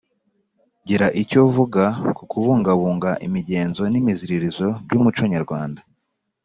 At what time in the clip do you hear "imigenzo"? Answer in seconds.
3.27-3.83